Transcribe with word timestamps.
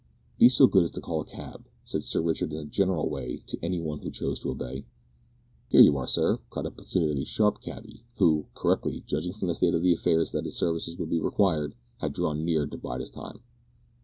"Be 0.39 0.49
so 0.49 0.65
good 0.65 0.81
as 0.81 0.89
to 0.93 0.99
call 0.99 1.21
a 1.21 1.25
cab," 1.25 1.63
said 1.83 2.01
Sir 2.03 2.23
Richard 2.23 2.53
in 2.53 2.57
a 2.57 2.65
general 2.65 3.07
way 3.07 3.43
to 3.45 3.59
any 3.61 3.79
one 3.79 3.99
who 3.99 4.09
chose 4.09 4.39
to 4.39 4.49
obey. 4.49 4.87
"Here 5.69 5.81
you 5.81 5.95
are, 5.95 6.07
sir!" 6.07 6.39
cried 6.49 6.65
a 6.65 6.71
peculiarly 6.71 7.23
sharp 7.23 7.61
cabby, 7.61 8.03
who, 8.17 8.47
correctly 8.55 9.03
judging 9.05 9.33
from 9.33 9.49
the 9.49 9.53
state 9.53 9.75
of 9.75 9.85
affairs 9.85 10.31
that 10.31 10.45
his 10.45 10.57
services 10.57 10.97
would 10.97 11.11
be 11.11 11.19
required, 11.19 11.75
had 11.99 12.13
drawn 12.13 12.43
near 12.43 12.65
to 12.65 12.77
bide 12.79 13.01
his 13.01 13.11
time. 13.11 13.41